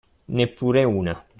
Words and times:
Neppure 0.25 0.83
una. 0.83 1.23